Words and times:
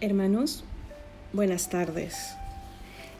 Hermanos, 0.00 0.62
buenas 1.32 1.70
tardes 1.70 2.36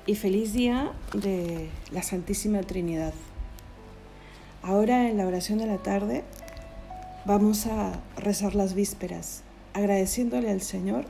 y 0.07 0.15
feliz 0.15 0.53
día 0.53 0.93
de 1.13 1.71
la 1.91 2.05
Santísima 2.05 2.61
Trinidad. 2.61 3.13
Ahora 4.63 5.11
en 5.11 5.17
la 5.17 5.27
oración 5.27 5.59
de 5.59 5.67
la 5.67 5.79
tarde 5.79 6.23
vamos 7.25 7.67
a 7.67 8.01
rezar 8.17 8.55
las 8.55 8.75
vísperas, 8.75 9.43
agradeciéndole 9.75 10.53
al 10.53 10.61
Señor 10.61 11.05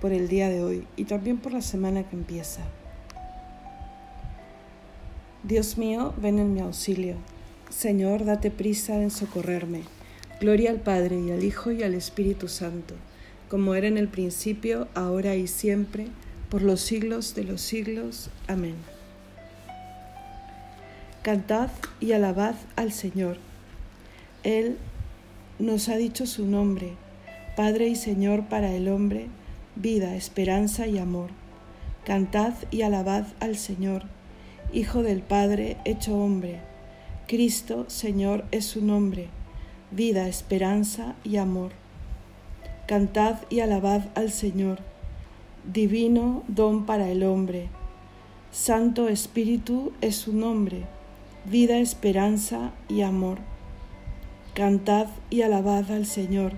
por 0.00 0.12
el 0.12 0.28
día 0.28 0.48
de 0.48 0.62
hoy 0.62 0.86
y 0.94 1.06
también 1.06 1.38
por 1.38 1.52
la 1.52 1.62
semana 1.62 2.04
que 2.04 2.14
empieza. 2.14 2.60
Dios 5.42 5.78
mío, 5.78 6.14
ven 6.16 6.38
en 6.38 6.54
mi 6.54 6.60
auxilio. 6.60 7.16
Señor, 7.70 8.24
date 8.24 8.52
prisa 8.52 9.02
en 9.02 9.10
socorrerme. 9.10 9.82
Gloria 10.38 10.70
al 10.70 10.78
Padre 10.78 11.18
y 11.18 11.32
al 11.32 11.42
Hijo 11.42 11.72
y 11.72 11.82
al 11.82 11.94
Espíritu 11.94 12.46
Santo 12.46 12.94
como 13.52 13.74
era 13.74 13.86
en 13.86 13.98
el 13.98 14.08
principio, 14.08 14.88
ahora 14.94 15.36
y 15.36 15.46
siempre, 15.46 16.06
por 16.48 16.62
los 16.62 16.80
siglos 16.80 17.34
de 17.34 17.44
los 17.44 17.60
siglos. 17.60 18.30
Amén. 18.48 18.76
Cantad 21.20 21.68
y 22.00 22.12
alabad 22.12 22.54
al 22.76 22.92
Señor. 22.92 23.36
Él 24.42 24.78
nos 25.58 25.90
ha 25.90 25.98
dicho 25.98 26.24
su 26.24 26.46
nombre, 26.46 26.92
Padre 27.54 27.88
y 27.88 27.94
Señor 27.94 28.48
para 28.48 28.72
el 28.72 28.88
hombre, 28.88 29.26
vida, 29.76 30.16
esperanza 30.16 30.86
y 30.86 30.96
amor. 30.96 31.28
Cantad 32.06 32.54
y 32.70 32.80
alabad 32.80 33.26
al 33.40 33.58
Señor, 33.58 34.04
Hijo 34.72 35.02
del 35.02 35.20
Padre 35.20 35.76
hecho 35.84 36.16
hombre. 36.16 36.60
Cristo, 37.28 37.84
Señor, 37.90 38.46
es 38.50 38.64
su 38.64 38.82
nombre, 38.82 39.28
vida, 39.90 40.26
esperanza 40.26 41.16
y 41.22 41.36
amor. 41.36 41.81
Cantad 42.92 43.36
y 43.48 43.60
alabad 43.60 44.02
al 44.16 44.30
Señor, 44.30 44.80
divino 45.64 46.42
don 46.46 46.84
para 46.84 47.08
el 47.08 47.22
hombre. 47.22 47.70
Santo 48.50 49.08
Espíritu 49.08 49.92
es 50.02 50.16
su 50.16 50.34
nombre, 50.34 50.84
vida, 51.46 51.78
esperanza 51.78 52.72
y 52.90 53.00
amor. 53.00 53.38
Cantad 54.52 55.06
y 55.30 55.40
alabad 55.40 55.90
al 55.90 56.04
Señor. 56.04 56.52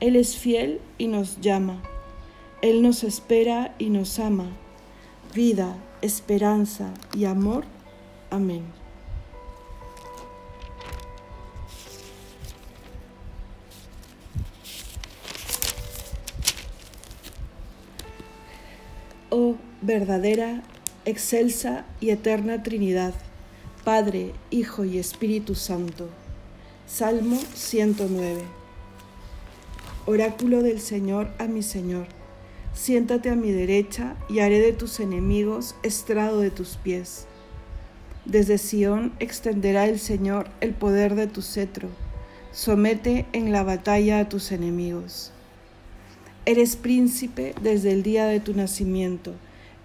Él 0.00 0.16
es 0.16 0.36
fiel 0.36 0.82
y 0.98 1.06
nos 1.06 1.40
llama. 1.40 1.82
Él 2.60 2.82
nos 2.82 3.02
espera 3.02 3.74
y 3.78 3.88
nos 3.88 4.18
ama. 4.18 4.50
Vida, 5.34 5.78
esperanza 6.02 6.92
y 7.16 7.24
amor. 7.24 7.64
Amén. 8.28 8.77
Verdadera, 19.88 20.62
excelsa 21.06 21.86
y 21.98 22.10
eterna 22.10 22.62
Trinidad, 22.62 23.14
Padre, 23.84 24.34
Hijo 24.50 24.84
y 24.84 24.98
Espíritu 24.98 25.54
Santo. 25.54 26.10
Salmo 26.86 27.38
109. 27.54 28.42
Oráculo 30.04 30.62
del 30.62 30.78
Señor 30.78 31.30
a 31.38 31.46
mi 31.46 31.62
Señor, 31.62 32.06
siéntate 32.74 33.30
a 33.30 33.34
mi 33.34 33.50
derecha 33.50 34.14
y 34.28 34.40
haré 34.40 34.60
de 34.60 34.74
tus 34.74 35.00
enemigos 35.00 35.74
estrado 35.82 36.40
de 36.40 36.50
tus 36.50 36.76
pies. 36.76 37.26
Desde 38.26 38.58
Sión 38.58 39.14
extenderá 39.20 39.86
el 39.86 39.98
Señor 39.98 40.50
el 40.60 40.74
poder 40.74 41.14
de 41.14 41.28
tu 41.28 41.40
cetro, 41.40 41.88
somete 42.52 43.24
en 43.32 43.52
la 43.52 43.62
batalla 43.62 44.20
a 44.20 44.28
tus 44.28 44.52
enemigos. 44.52 45.32
Eres 46.44 46.76
príncipe 46.76 47.54
desde 47.62 47.92
el 47.92 48.02
día 48.02 48.26
de 48.26 48.40
tu 48.40 48.52
nacimiento. 48.52 49.32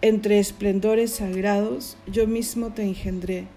Entre 0.04 0.38
esplendores 0.38 1.14
sagrados 1.14 1.96
yo 2.08 2.28
mismo 2.28 2.74
te 2.74 2.84
engendré, 2.84 3.48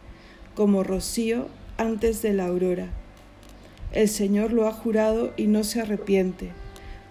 como 0.54 0.84
rocío 0.84 1.48
antes 1.76 2.22
de 2.22 2.34
la 2.34 2.46
aurora. 2.46 2.92
El 3.90 4.08
Señor 4.08 4.52
lo 4.52 4.68
ha 4.68 4.72
jurado 4.72 5.32
y 5.36 5.48
no 5.48 5.64
se 5.64 5.80
arrepiente. 5.80 6.52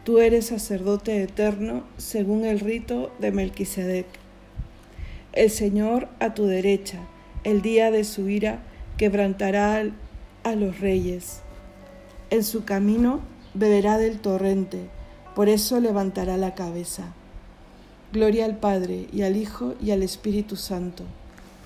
Tú 0.05 0.19
eres 0.19 0.45
sacerdote 0.45 1.21
eterno 1.21 1.83
según 1.97 2.45
el 2.45 2.61
rito 2.61 3.11
de 3.19 3.33
Melquisedec. 3.33 4.05
El 5.33 5.49
Señor 5.49 6.07
a 6.21 6.33
tu 6.33 6.45
derecha, 6.45 6.99
el 7.43 7.61
día 7.61 7.91
de 7.91 8.05
su 8.05 8.29
ira, 8.29 8.63
quebrantará 8.95 9.83
a 10.45 10.55
los 10.55 10.79
reyes. 10.79 11.41
En 12.29 12.45
su 12.45 12.63
camino 12.63 13.19
beberá 13.53 13.97
del 13.97 14.17
torrente 14.19 14.95
por 15.35 15.49
eso 15.49 15.81
levantará 15.81 16.37
la 16.37 16.55
cabeza. 16.55 17.13
Gloria 18.15 18.45
al 18.45 18.55
Padre 18.55 19.07
y 19.11 19.23
al 19.23 19.35
Hijo 19.35 19.75
y 19.83 19.91
al 19.91 20.01
Espíritu 20.01 20.55
Santo, 20.55 21.03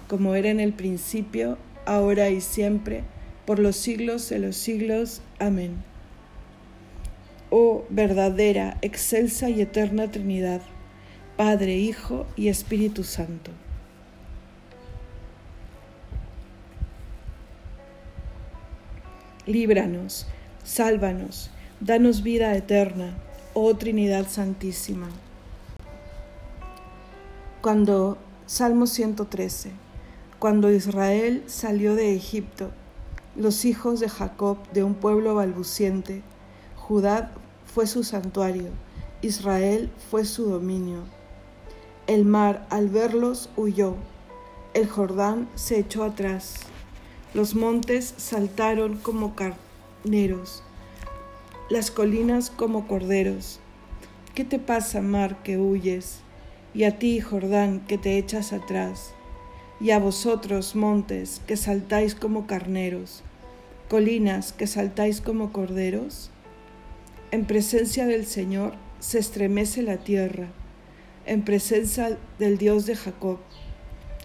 como 0.08 0.34
era 0.34 0.50
en 0.50 0.60
el 0.60 0.74
principio, 0.74 1.60
ahora 1.86 2.32
y 2.32 2.42
siempre, 2.42 3.04
por 3.46 3.60
los 3.60 3.76
siglos 3.76 4.30
de 4.30 4.40
los 4.40 4.56
siglos. 4.56 5.22
Amén. 5.38 5.76
Oh 7.52 7.86
verdadera, 7.92 8.80
excelsa 8.82 9.52
y 9.52 9.62
eterna 9.62 10.10
Trinidad, 10.10 10.62
Padre, 11.38 11.78
Hijo 11.78 12.26
y 12.36 12.48
Espíritu 12.48 13.04
Santo. 13.04 13.52
Líbranos, 19.46 20.26
sálvanos, 20.64 21.52
danos 21.80 22.24
vida 22.24 22.56
eterna 22.56 23.14
oh 23.54 23.76
Trinidad 23.76 24.28
Santísima. 24.28 25.10
Cuando, 27.62 28.18
Salmo 28.46 28.88
113, 28.88 29.74
cuando 30.40 30.72
Israel 30.72 31.44
salió 31.48 31.94
de 31.94 32.16
Egipto, 32.16 32.72
los 33.36 33.66
hijos 33.66 34.00
de 34.00 34.08
Jacob 34.08 34.58
de 34.72 34.86
un 34.86 34.96
pueblo 34.96 35.36
balbuciente, 35.36 36.24
Judá 36.78 37.34
fue 37.66 37.86
su 37.86 38.06
santuario, 38.06 38.70
Israel 39.22 39.92
fue 40.10 40.24
su 40.24 40.46
dominio. 40.46 41.00
El 42.08 42.24
mar 42.24 42.66
al 42.70 42.88
verlos 42.88 43.50
huyó, 43.58 43.96
el 44.74 44.88
Jordán 44.88 45.50
se 45.56 45.80
echó 45.80 46.06
atrás, 46.06 46.62
los 47.34 47.56
montes 47.56 48.14
saltaron 48.16 48.96
como 48.96 49.36
carneros, 49.36 50.64
las 51.70 51.92
colinas 51.92 52.52
como 52.52 52.88
corderos. 52.88 53.60
¿Qué 54.34 54.46
te 54.46 54.60
pasa, 54.60 55.02
mar, 55.02 55.44
que 55.44 55.58
huyes? 55.58 56.22
Y 56.74 56.84
a 56.84 57.00
ti, 57.00 57.20
Jordán, 57.20 57.82
que 57.82 57.98
te 57.98 58.18
echas 58.18 58.54
atrás. 58.54 59.14
Y 59.80 59.92
a 59.92 60.00
vosotros, 60.00 60.76
montes, 60.76 61.42
que 61.48 61.58
saltáis 61.58 62.16
como 62.16 62.48
carneros. 62.48 63.24
Colinas, 63.90 64.54
que 64.54 64.68
saltáis 64.68 65.22
como 65.22 65.52
corderos. 65.52 66.30
En 67.32 67.46
presencia 67.46 68.06
del 68.06 68.26
Señor 68.26 68.74
se 69.00 69.20
estremece 69.20 69.82
la 69.82 69.98
tierra, 69.98 70.48
en 71.26 71.44
presencia 71.44 72.18
del 72.38 72.58
Dios 72.58 72.86
de 72.86 72.96
Jacob, 72.96 73.40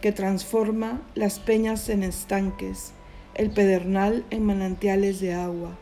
que 0.00 0.12
transforma 0.12 1.02
las 1.14 1.38
peñas 1.38 1.88
en 1.88 2.02
estanques, 2.02 2.92
el 3.34 3.50
pedernal 3.50 4.24
en 4.30 4.44
manantiales 4.44 5.20
de 5.20 5.34
agua 5.34 5.78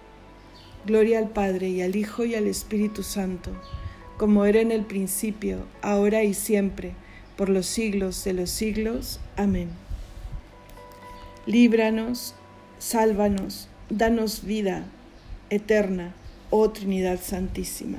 Gloria 0.85 1.21
al 1.21 1.29
Padre 1.29 1.69
y 1.69 1.81
al 1.81 1.95
Hijo 1.95 2.25
y 2.25 2.35
al 2.35 2.49
Espíritu 2.49 3.05
Santo, 3.05 3.53
como 4.17 4.45
era 4.45 4.61
en 4.61 4.73
el 4.73 4.85
principio, 4.85 5.67
ahora 5.83 6.23
y 6.23 6.35
siempre, 6.35 6.95
por 7.37 7.49
los 7.49 7.67
siglos 7.67 8.23
de 8.25 8.35
los 8.35 8.51
siglos. 8.51 9.21
Amén. 9.37 9.71
Líbranos, 11.47 12.35
sálvanos, 12.79 13.69
danos 13.89 14.45
vida 14.45 14.85
eterna, 15.51 16.15
oh 16.51 16.71
Trinidad 16.71 17.21
Santísima. 17.21 17.99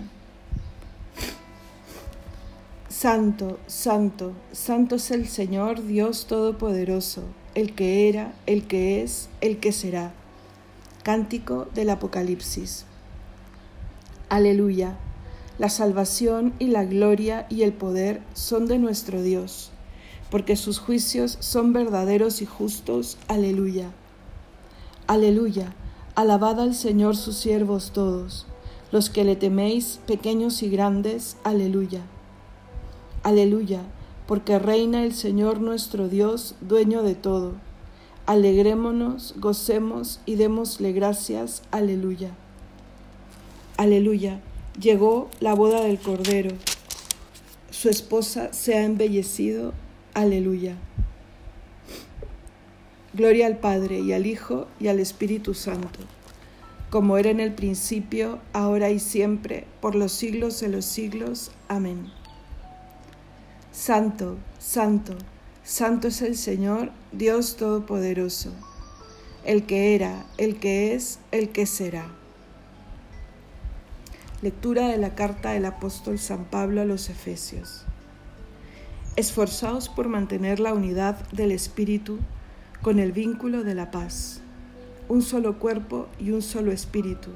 Santo, 2.89 3.59
santo, 3.67 4.33
santo 4.53 4.95
es 4.95 5.11
el 5.11 5.27
Señor 5.27 5.85
Dios 5.85 6.25
Todopoderoso, 6.27 7.23
el 7.53 7.73
que 7.75 8.07
era, 8.07 8.33
el 8.45 8.65
que 8.65 9.03
es, 9.03 9.29
el 9.41 9.57
que 9.57 9.71
será 9.71 10.13
Cántico 11.03 11.67
del 11.73 11.89
Apocalipsis. 11.89 12.85
Aleluya. 14.29 14.95
La 15.63 15.69
salvación 15.69 16.53
y 16.59 16.67
la 16.67 16.83
gloria 16.83 17.47
y 17.49 17.61
el 17.61 17.71
poder 17.71 18.21
son 18.33 18.65
de 18.65 18.77
nuestro 18.77 19.21
Dios, 19.21 19.71
porque 20.29 20.57
sus 20.57 20.77
juicios 20.77 21.37
son 21.39 21.71
verdaderos 21.71 22.41
y 22.41 22.45
justos. 22.45 23.17
Aleluya. 23.29 23.89
Aleluya. 25.07 25.73
Alabad 26.15 26.59
al 26.59 26.75
Señor 26.75 27.15
sus 27.15 27.37
siervos 27.37 27.91
todos, 27.93 28.45
los 28.91 29.09
que 29.09 29.23
le 29.23 29.37
teméis, 29.37 30.01
pequeños 30.05 30.63
y 30.63 30.69
grandes. 30.69 31.37
Aleluya. 31.45 32.01
Aleluya, 33.23 33.83
porque 34.27 34.59
reina 34.59 35.05
el 35.05 35.13
Señor 35.13 35.61
nuestro 35.61 36.09
Dios, 36.09 36.55
dueño 36.59 37.03
de 37.03 37.15
todo 37.15 37.53
Alegrémonos, 38.25 39.35
gocemos 39.37 40.19
y 40.25 40.35
démosle 40.35 40.91
gracias. 40.91 41.61
Aleluya. 41.71 42.31
Aleluya. 43.77 44.41
Llegó 44.79 45.29
la 45.39 45.53
boda 45.53 45.81
del 45.81 45.99
Cordero. 45.99 46.55
su 47.69 47.89
esposa 47.89 48.53
se 48.53 48.75
ha 48.75 48.83
embellecido. 48.83 49.73
Aleluya. 50.13 50.77
Gloria 53.13 53.45
al 53.45 53.57
Padre 53.57 53.99
y 53.99 54.13
al 54.13 54.25
Hijo 54.25 54.67
y 54.79 54.87
al 54.87 54.99
Espíritu 54.99 55.53
Santo, 55.53 55.99
como 56.89 57.19
era 57.19 57.29
en 57.29 57.39
el 57.39 57.53
principio, 57.53 58.39
ahora 58.53 58.89
y 58.89 58.99
siempre, 58.99 59.67
por 59.81 59.93
los 59.93 60.11
siglos 60.11 60.59
de 60.59 60.69
los 60.69 60.85
siglos. 60.85 61.51
Amén. 61.67 62.11
Santo, 63.71 64.37
santo, 64.57 65.15
santo 65.63 66.07
es 66.07 66.23
el 66.23 66.35
Señor, 66.35 66.91
Dios 67.11 67.57
Todopoderoso, 67.57 68.51
el 69.45 69.67
que 69.67 69.93
era, 69.93 70.25
el 70.37 70.59
que 70.59 70.95
es, 70.95 71.19
el 71.31 71.49
que 71.49 71.67
será. 71.67 72.22
Lectura 74.43 74.89
de 74.89 74.97
la 74.97 75.15
carta 75.15 75.51
del 75.51 75.63
apóstol 75.63 76.19
San 76.19 76.43
Pablo 76.43 76.81
a 76.81 76.83
los 76.83 77.09
Efesios. 77.09 77.85
Esforzaos 79.15 79.87
por 79.87 80.09
mantener 80.09 80.59
la 80.59 80.73
unidad 80.73 81.25
del 81.29 81.53
Espíritu 81.53 82.19
con 82.81 82.99
el 82.99 83.13
vínculo 83.13 83.63
de 83.63 83.73
la 83.73 83.89
paz. 83.89 84.41
Un 85.07 85.21
solo 85.21 85.59
cuerpo 85.59 86.09
y 86.19 86.31
un 86.31 86.41
solo 86.41 86.73
espíritu, 86.73 87.29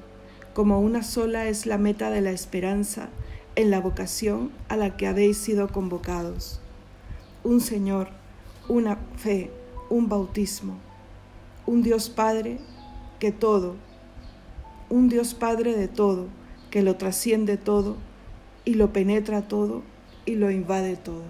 como 0.54 0.81
una 0.81 1.01
sola 1.01 1.48
es 1.48 1.65
la 1.65 1.77
meta 1.77 2.09
de 2.09 2.19
la 2.19 2.31
esperanza 2.31 3.07
en 3.56 3.71
la 3.71 3.80
vocación 3.80 4.51
a 4.68 4.75
la 4.75 4.98
que 4.98 5.07
habéis 5.07 5.38
sido 5.38 5.69
convocados. 5.69 6.60
Un 7.45 7.62
Señor, 7.62 8.10
una 8.68 8.98
fe, 9.15 9.50
un 9.89 10.10
bautismo, 10.10 10.77
un 11.68 11.83
Dios 11.83 12.10
Padre 12.10 12.60
que 13.18 13.31
todo, 13.31 13.77
un 14.89 15.07
Dios 15.07 15.33
Padre 15.36 15.74
de 15.74 15.88
todo, 15.88 16.27
que 16.69 16.84
lo 16.84 16.96
trasciende 16.96 17.58
todo 17.58 17.98
y 18.66 18.74
lo 18.74 18.92
penetra 18.94 19.48
todo 19.48 19.84
y 20.25 20.36
lo 20.36 20.52
invade 20.52 20.96
todo. 20.98 21.24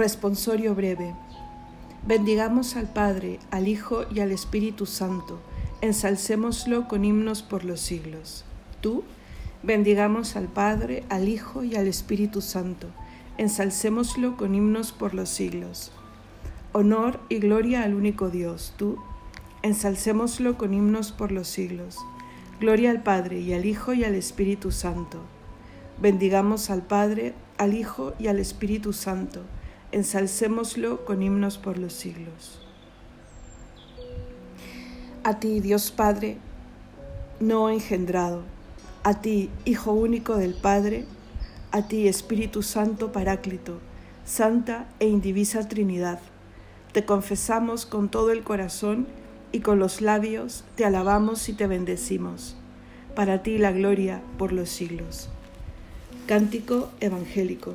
Responsorio 0.00 0.74
breve. 0.74 1.14
Bendigamos 2.06 2.74
al 2.76 2.90
Padre, 2.90 3.38
al 3.50 3.68
Hijo 3.68 4.06
y 4.10 4.20
al 4.20 4.32
Espíritu 4.32 4.86
Santo. 4.86 5.38
Ensalcémoslo 5.82 6.88
con 6.88 7.04
himnos 7.04 7.42
por 7.42 7.66
los 7.66 7.80
siglos. 7.80 8.46
Tú, 8.80 9.04
bendigamos 9.62 10.36
al 10.36 10.46
Padre, 10.46 11.04
al 11.10 11.28
Hijo 11.28 11.64
y 11.64 11.76
al 11.76 11.86
Espíritu 11.86 12.40
Santo. 12.40 12.86
Ensalcémoslo 13.36 14.38
con 14.38 14.54
himnos 14.54 14.92
por 14.92 15.12
los 15.12 15.28
siglos. 15.28 15.92
Honor 16.72 17.20
y 17.28 17.38
gloria 17.38 17.82
al 17.82 17.92
único 17.92 18.30
Dios. 18.30 18.72
Tú, 18.78 18.96
ensalcémoslo 19.60 20.56
con 20.56 20.72
himnos 20.72 21.12
por 21.12 21.30
los 21.30 21.46
siglos. 21.46 21.98
Gloria 22.58 22.90
al 22.90 23.02
Padre 23.02 23.40
y 23.40 23.52
al 23.52 23.66
Hijo 23.66 23.92
y 23.92 24.04
al 24.04 24.14
Espíritu 24.14 24.70
Santo. 24.70 25.18
Bendigamos 26.00 26.70
al 26.70 26.86
Padre, 26.86 27.34
al 27.58 27.74
Hijo 27.74 28.14
y 28.18 28.28
al 28.28 28.38
Espíritu 28.38 28.94
Santo 28.94 29.42
ensalcémoslo 29.92 31.04
con 31.04 31.22
himnos 31.22 31.58
por 31.58 31.78
los 31.78 31.92
siglos. 31.92 32.60
A 35.24 35.38
ti, 35.38 35.60
Dios 35.60 35.90
Padre, 35.90 36.38
no 37.40 37.70
engendrado, 37.70 38.42
a 39.02 39.20
ti, 39.20 39.50
Hijo 39.64 39.92
único 39.92 40.36
del 40.36 40.54
Padre, 40.54 41.04
a 41.72 41.88
ti, 41.88 42.08
Espíritu 42.08 42.62
Santo 42.62 43.12
Paráclito, 43.12 43.78
Santa 44.24 44.86
e 44.98 45.08
Indivisa 45.08 45.68
Trinidad, 45.68 46.20
te 46.92 47.04
confesamos 47.04 47.86
con 47.86 48.08
todo 48.08 48.32
el 48.32 48.42
corazón 48.42 49.06
y 49.52 49.60
con 49.60 49.78
los 49.78 50.00
labios 50.00 50.64
te 50.74 50.84
alabamos 50.84 51.48
y 51.48 51.52
te 51.52 51.66
bendecimos. 51.66 52.56
Para 53.14 53.42
ti 53.42 53.58
la 53.58 53.72
gloria 53.72 54.22
por 54.38 54.52
los 54.52 54.68
siglos. 54.68 55.28
Cántico 56.26 56.90
Evangélico. 57.00 57.74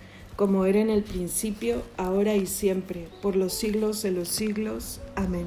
como 0.41 0.65
era 0.65 0.79
en 0.79 0.89
el 0.89 1.03
principio, 1.03 1.83
ahora 1.97 2.33
y 2.35 2.47
siempre, 2.47 3.07
por 3.21 3.35
los 3.35 3.53
siglos 3.53 4.01
de 4.01 4.09
los 4.09 4.27
siglos. 4.27 4.99
Amén. 5.15 5.45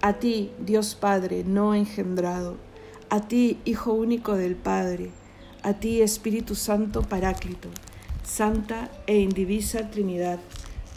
A 0.00 0.20
ti, 0.20 0.52
Dios 0.64 0.94
Padre 0.94 1.42
no 1.44 1.74
engendrado, 1.74 2.58
a 3.10 3.26
ti, 3.26 3.58
Hijo 3.64 3.92
único 3.92 4.36
del 4.36 4.54
Padre, 4.54 5.10
a 5.64 5.72
ti, 5.80 6.00
Espíritu 6.00 6.54
Santo 6.54 7.02
Paráclito, 7.02 7.68
Santa 8.22 8.88
e 9.08 9.18
indivisa 9.18 9.90
Trinidad, 9.90 10.38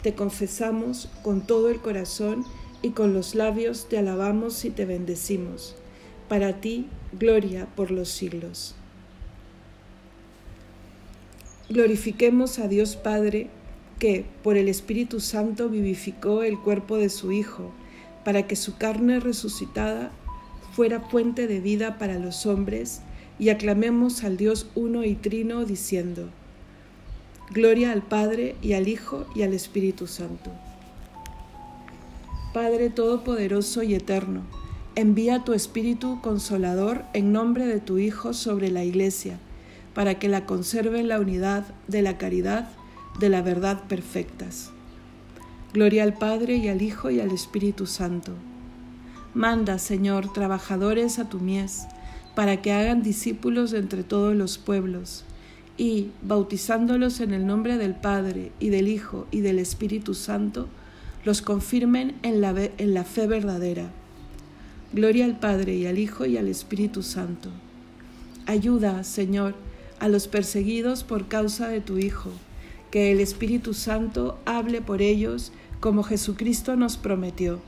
te 0.04 0.14
confesamos 0.14 1.08
con 1.24 1.40
todo 1.40 1.70
el 1.70 1.80
corazón 1.80 2.44
y 2.82 2.90
con 2.90 3.14
los 3.14 3.34
labios 3.34 3.88
te 3.88 3.98
alabamos 3.98 4.64
y 4.64 4.70
te 4.70 4.84
bendecimos. 4.84 5.74
Para 6.28 6.60
ti, 6.60 6.86
gloria 7.18 7.66
por 7.74 7.90
los 7.90 8.10
siglos. 8.10 8.76
Glorifiquemos 11.70 12.58
a 12.58 12.66
Dios 12.66 12.96
Padre, 12.96 13.46
que 14.00 14.24
por 14.42 14.56
el 14.56 14.68
Espíritu 14.68 15.20
Santo 15.20 15.68
vivificó 15.68 16.42
el 16.42 16.58
cuerpo 16.58 16.96
de 16.96 17.08
su 17.08 17.30
Hijo, 17.30 17.70
para 18.24 18.48
que 18.48 18.56
su 18.56 18.76
carne 18.76 19.20
resucitada 19.20 20.10
fuera 20.72 20.98
fuente 20.98 21.46
de 21.46 21.60
vida 21.60 21.96
para 21.96 22.18
los 22.18 22.44
hombres, 22.44 23.02
y 23.38 23.50
aclamemos 23.50 24.24
al 24.24 24.36
Dios 24.36 24.68
uno 24.74 25.04
y 25.04 25.14
trino, 25.14 25.64
diciendo, 25.64 26.28
Gloria 27.52 27.92
al 27.92 28.02
Padre 28.02 28.56
y 28.62 28.72
al 28.72 28.88
Hijo 28.88 29.26
y 29.36 29.42
al 29.42 29.54
Espíritu 29.54 30.08
Santo. 30.08 30.50
Padre 32.52 32.90
Todopoderoso 32.90 33.84
y 33.84 33.94
Eterno, 33.94 34.42
envía 34.96 35.44
tu 35.44 35.52
Espíritu 35.52 36.20
Consolador 36.20 37.04
en 37.12 37.30
nombre 37.30 37.64
de 37.66 37.78
tu 37.78 37.98
Hijo 37.98 38.32
sobre 38.32 38.72
la 38.72 38.82
Iglesia, 38.82 39.38
para 39.94 40.18
que 40.18 40.28
la 40.28 40.46
conserven 40.46 41.08
la 41.08 41.20
unidad 41.20 41.64
de 41.88 42.02
la 42.02 42.18
caridad, 42.18 42.68
de 43.18 43.28
la 43.28 43.42
verdad 43.42 43.84
perfectas. 43.88 44.70
Gloria 45.72 46.02
al 46.02 46.14
Padre 46.14 46.56
y 46.56 46.68
al 46.68 46.82
Hijo 46.82 47.10
y 47.10 47.20
al 47.20 47.30
Espíritu 47.30 47.86
Santo. 47.86 48.32
Manda, 49.34 49.78
Señor, 49.78 50.32
trabajadores 50.32 51.18
a 51.18 51.28
tu 51.28 51.38
mies, 51.38 51.86
para 52.34 52.62
que 52.62 52.72
hagan 52.72 53.02
discípulos 53.02 53.72
entre 53.72 54.02
todos 54.02 54.34
los 54.34 54.58
pueblos, 54.58 55.24
y, 55.76 56.10
bautizándolos 56.22 57.20
en 57.20 57.32
el 57.32 57.46
nombre 57.46 57.78
del 57.78 57.94
Padre 57.94 58.52
y 58.58 58.68
del 58.68 58.88
Hijo 58.88 59.26
y 59.30 59.40
del 59.40 59.58
Espíritu 59.58 60.14
Santo, 60.14 60.68
los 61.24 61.42
confirmen 61.42 62.16
en 62.22 62.40
la, 62.40 62.54
en 62.78 62.94
la 62.94 63.04
fe 63.04 63.26
verdadera. 63.26 63.90
Gloria 64.92 65.24
al 65.24 65.38
Padre 65.38 65.76
y 65.76 65.86
al 65.86 65.98
Hijo 65.98 66.26
y 66.26 66.36
al 66.36 66.48
Espíritu 66.48 67.02
Santo. 67.02 67.50
Ayuda, 68.46 69.04
Señor, 69.04 69.54
a 70.00 70.08
los 70.08 70.26
perseguidos 70.26 71.04
por 71.04 71.28
causa 71.28 71.68
de 71.68 71.80
tu 71.80 71.98
Hijo, 71.98 72.30
que 72.90 73.12
el 73.12 73.20
Espíritu 73.20 73.74
Santo 73.74 74.38
hable 74.46 74.80
por 74.80 75.02
ellos 75.02 75.52
como 75.78 76.02
Jesucristo 76.02 76.76
nos 76.76 76.96
prometió. 76.96 77.60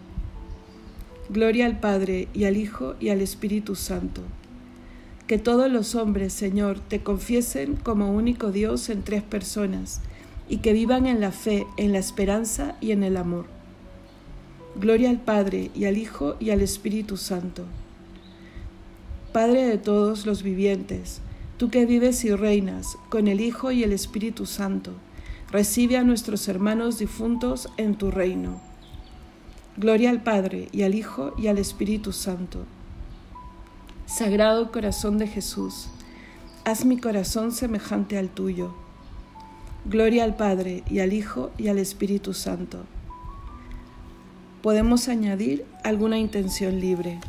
Gloria 1.28 1.66
al 1.66 1.78
Padre 1.78 2.28
y 2.34 2.44
al 2.44 2.56
Hijo 2.56 2.94
y 3.00 3.10
al 3.10 3.20
Espíritu 3.20 3.74
Santo. 3.74 4.22
Que 5.26 5.38
todos 5.38 5.70
los 5.70 5.94
hombres, 5.94 6.32
Señor, 6.32 6.80
te 6.80 7.02
confiesen 7.02 7.76
como 7.76 8.12
único 8.12 8.50
Dios 8.50 8.88
en 8.88 9.02
tres 9.02 9.22
personas 9.22 10.00
y 10.48 10.58
que 10.58 10.72
vivan 10.72 11.06
en 11.06 11.20
la 11.20 11.32
fe, 11.32 11.66
en 11.76 11.92
la 11.92 11.98
esperanza 11.98 12.76
y 12.80 12.90
en 12.90 13.02
el 13.02 13.16
amor. 13.16 13.46
Gloria 14.74 15.10
al 15.10 15.20
Padre 15.20 15.70
y 15.74 15.84
al 15.84 15.96
Hijo 15.96 16.36
y 16.40 16.50
al 16.50 16.60
Espíritu 16.60 17.16
Santo. 17.16 17.64
Padre 19.32 19.64
de 19.64 19.78
todos 19.78 20.26
los 20.26 20.42
vivientes, 20.42 21.22
tú 21.62 21.70
que 21.70 21.86
vives 21.86 22.24
y 22.24 22.34
reinas 22.34 22.98
con 23.08 23.28
el 23.28 23.40
Hijo 23.40 23.70
y 23.70 23.84
el 23.84 23.92
Espíritu 23.92 24.46
Santo, 24.46 24.94
recibe 25.52 25.96
a 25.96 26.02
nuestros 26.02 26.48
hermanos 26.48 26.98
difuntos 26.98 27.68
en 27.76 27.94
tu 27.94 28.10
reino. 28.10 28.60
Gloria 29.76 30.10
al 30.10 30.24
Padre 30.24 30.68
y 30.72 30.82
al 30.82 30.96
Hijo 30.96 31.34
y 31.38 31.46
al 31.46 31.58
Espíritu 31.58 32.10
Santo. 32.10 32.64
Sagrado 34.06 34.72
corazón 34.72 35.18
de 35.18 35.28
Jesús, 35.28 35.86
haz 36.64 36.84
mi 36.84 36.96
corazón 36.96 37.52
semejante 37.52 38.18
al 38.18 38.28
tuyo. 38.28 38.74
Gloria 39.84 40.24
al 40.24 40.34
Padre 40.34 40.82
y 40.90 40.98
al 40.98 41.12
Hijo 41.12 41.52
y 41.58 41.68
al 41.68 41.78
Espíritu 41.78 42.34
Santo. 42.34 42.80
Podemos 44.62 45.06
añadir 45.06 45.64
alguna 45.84 46.18
intención 46.18 46.80
libre. 46.80 47.20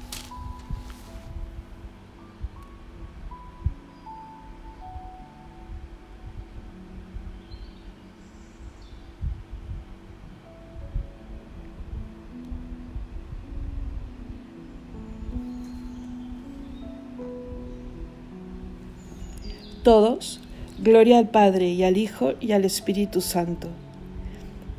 Todos, 19.83 20.39
gloria 20.81 21.17
al 21.17 21.27
Padre 21.27 21.67
y 21.67 21.83
al 21.83 21.97
Hijo 21.97 22.35
y 22.39 22.53
al 22.53 22.63
Espíritu 22.63 23.19
Santo. 23.19 23.67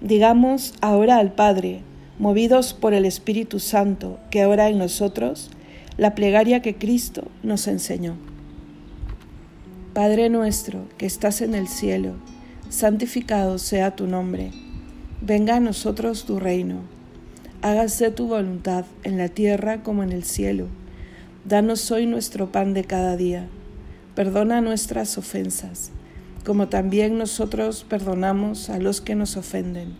Digamos 0.00 0.72
ahora 0.80 1.18
al 1.18 1.30
Padre, 1.30 1.82
movidos 2.18 2.72
por 2.72 2.94
el 2.94 3.04
Espíritu 3.04 3.60
Santo 3.60 4.18
que 4.30 4.46
ora 4.46 4.70
en 4.70 4.78
nosotros, 4.78 5.50
la 5.98 6.14
plegaria 6.14 6.62
que 6.62 6.76
Cristo 6.76 7.24
nos 7.42 7.68
enseñó. 7.68 8.16
Padre 9.92 10.30
nuestro 10.30 10.88
que 10.96 11.04
estás 11.04 11.42
en 11.42 11.54
el 11.54 11.68
cielo, 11.68 12.14
santificado 12.70 13.58
sea 13.58 13.94
tu 13.94 14.06
nombre. 14.06 14.52
Venga 15.20 15.56
a 15.56 15.60
nosotros 15.60 16.24
tu 16.24 16.40
reino. 16.40 16.76
Hágase 17.60 18.10
tu 18.10 18.26
voluntad 18.26 18.86
en 19.02 19.18
la 19.18 19.28
tierra 19.28 19.82
como 19.82 20.02
en 20.02 20.12
el 20.12 20.24
cielo. 20.24 20.68
Danos 21.44 21.90
hoy 21.90 22.06
nuestro 22.06 22.50
pan 22.50 22.72
de 22.72 22.84
cada 22.84 23.18
día 23.18 23.50
Perdona 24.14 24.60
nuestras 24.60 25.18
ofensas, 25.18 25.90
como 26.44 26.68
también 26.68 27.18
nosotros 27.18 27.84
perdonamos 27.88 28.70
a 28.70 28.78
los 28.78 29.00
que 29.00 29.14
nos 29.14 29.36
ofenden. 29.36 29.94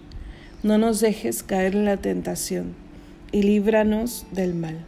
No 0.63 0.79
nos 0.79 1.01
dejes 1.01 1.43
caer 1.43 1.75
en 1.75 1.85
la 1.85 1.97
tentación 1.97 2.75
y 3.33 3.43
líbranos 3.43 4.25
del 4.31 4.55
mal. 4.55 4.79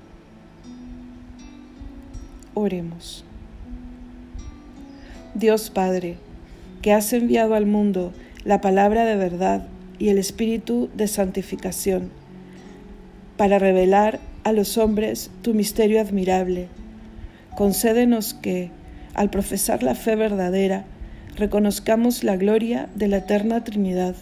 Oremos. 2.55 3.25
Dios 5.35 5.69
Padre, 5.71 6.17
que 6.81 6.93
has 6.93 7.13
enviado 7.13 7.55
al 7.55 7.67
mundo 7.67 8.13
la 8.45 8.61
palabra 8.61 9.05
de 9.05 9.17
verdad 9.17 9.67
y 9.99 10.11
el 10.11 10.19
espíritu 10.19 10.89
de 10.95 11.09
santificación, 11.09 12.11
para 13.37 13.59
revelar 13.59 14.21
a 14.45 14.53
los 14.53 14.79
hombres 14.79 15.31
tu 15.43 15.53
misterio 15.53 16.01
admirable, 16.01 16.69
concédenos 17.57 18.33
que, 18.33 18.71
al 19.17 19.31
profesar 19.31 19.83
la 19.83 19.95
fe 19.95 20.15
verdadera, 20.15 20.85
reconozcamos 21.37 22.23
la 22.23 22.37
gloria 22.37 22.89
de 22.95 23.09
la 23.09 23.19
eterna 23.19 23.65
Trinidad 23.65 24.15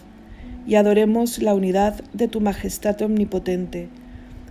y 0.66 0.76
adoremos 0.76 1.42
la 1.42 1.52
unidad 1.52 2.02
de 2.12 2.28
tu 2.28 2.40
majestad 2.40 3.02
omnipotente. 3.02 3.88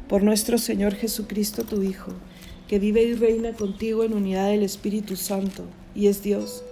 Por 0.08 0.22
nuestro 0.22 0.58
Señor 0.58 0.96
Jesucristo, 0.96 1.64
tu 1.64 1.82
Hijo, 1.82 2.12
que 2.68 2.78
vive 2.78 3.04
y 3.04 3.14
reina 3.14 3.54
contigo 3.54 4.04
en 4.04 4.14
unidad 4.14 4.50
del 4.50 4.64
Espíritu 4.64 5.16
Santo, 5.16 5.66
y 5.96 6.08
es 6.08 6.22
Dios, 6.22 6.64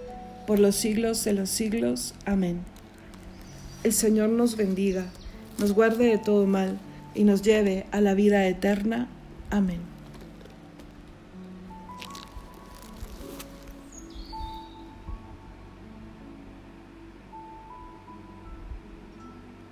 por 0.46 0.58
los 0.58 0.76
siglos 0.76 1.24
de 1.24 1.32
los 1.32 1.48
siglos. 1.48 2.14
Amén. 2.26 2.60
El 3.84 3.92
Señor 3.92 4.28
nos 4.28 4.56
bendiga, 4.56 5.06
nos 5.58 5.72
guarde 5.72 6.06
de 6.06 6.18
todo 6.18 6.46
mal, 6.46 6.78
y 7.14 7.24
nos 7.24 7.42
lleve 7.42 7.86
a 7.90 8.00
la 8.00 8.14
vida 8.14 8.46
eterna. 8.46 9.08
Amén. 9.50 9.91